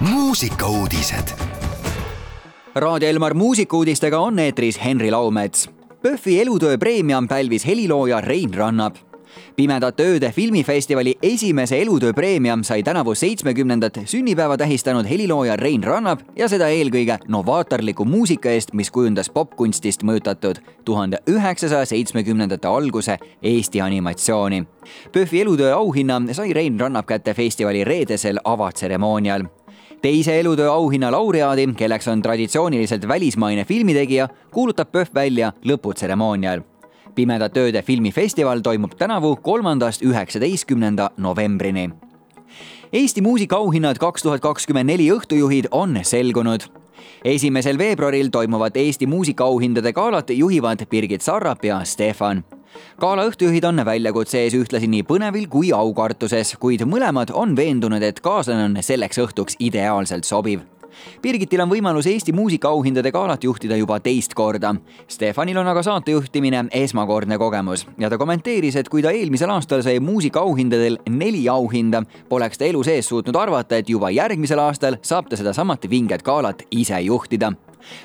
[0.00, 1.28] muusikauudised.
[2.74, 5.70] Raadio Elmar muusikauudistega on eetris Henri Laumets.
[6.02, 8.96] PÖFFi elutöö preemia pälvis helilooja Rein Rannap.
[9.56, 16.48] pimedate ööde filmifestivali esimese elutöö preemia sai tänavu seitsmekümnendat sünnipäeva tähistanud helilooja Rein Rannap ja
[16.48, 24.64] seda eelkõige novaatorliku muusika eest, mis kujundas popkunstist mõjutatud tuhande üheksasaja seitsmekümnendate alguse Eesti animatsiooni.
[25.12, 29.44] PÖFFi elutöö auhinna sai Rein Rannap kätte festivali reedesel avatseremoonial
[30.02, 36.60] teise elutöö auhinna laureaadi, kelleks on traditsiooniliselt välismaine filmitegija, kuulutab PÖFF välja lõputseremoonial.
[37.14, 41.90] pimedate ööde filmifestival toimub tänavu kolmandast üheksateistkümnenda novembrini.
[42.92, 46.62] Eesti muusikaauhinnad kaks tuhat kakskümmend neli õhtujuhid on selgunud
[47.24, 52.44] esimesel veebruaril toimuvat Eesti muusikaauhindade galat juhivad Birgit Sarrap ja Stefan
[53.00, 58.20] gala õhtujuhid on väljakutse ees ühtlasi nii põnevil kui aukartuses, kuid mõlemad on veendunud, et
[58.24, 60.64] kaaslane on selleks õhtuks ideaalselt sobiv.
[61.22, 64.74] Birgitil on võimalus Eesti muusikaauhindade galat juhtida juba teist korda.
[65.08, 69.84] Stefanil on aga saate juhtimine esmakordne kogemus ja ta kommenteeris, et kui ta eelmisel aastal
[69.86, 75.30] sai muusikaauhindadel neli auhinda, poleks ta elu sees suutnud arvata, et juba järgmisel aastal saab
[75.30, 77.54] ta sedasamat vinget galat ise juhtida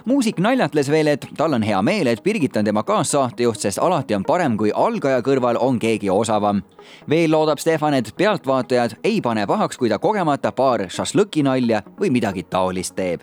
[0.06, 4.16] muusik naljatles veel, et tal on hea meel, et Birgit on tema kaassaatejuht, sest alati
[4.16, 6.64] on parem, kui algaja kõrval on keegi osavam.
[7.10, 12.44] veel loodab Stefan, et pealtvaatajad ei pane pahaks, kui ta kogemata paar šašlõkinalja või midagi
[12.44, 13.22] taolist teeb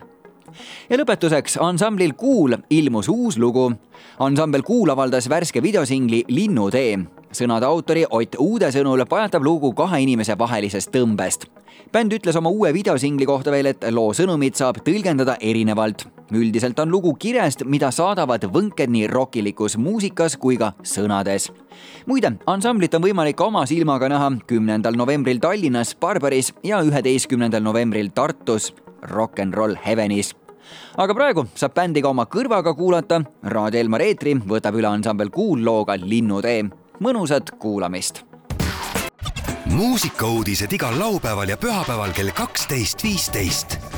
[0.90, 3.72] ja lõpetuseks ansamblil Kuul ilmus uus lugu.
[4.18, 6.98] ansambel Kuul avaldas värske videosingli Linnutee
[7.32, 11.46] sõnade autori Ott Uude sõnul pajatab lugu kahe inimese vahelisest tõmbest.
[11.92, 16.19] bänd ütles oma uue videosingli kohta veel, et loo sõnumit saab tõlgendada erinevalt.
[16.32, 21.50] Üldiselt on lugu kirest, mida saadavad võnked nii rokilikus muusikas kui ka sõnades.
[22.06, 28.74] muide, ansamblit on võimalik oma silmaga näha kümnendal novembril Tallinnas Barbaris ja üheteistkümnendal novembril Tartus
[29.02, 30.34] Rock n Roll Heavenis
[30.96, 33.20] aga praegu saab bändi ka oma kõrvaga kuulata.
[33.42, 36.64] Raadio Elmar eetri võtab üle ansambel Kuul looga Linnutee
[37.00, 38.24] mõnusat kuulamist.
[39.70, 43.89] muusikauudised igal laupäeval ja pühapäeval kell kaksteist, viisteist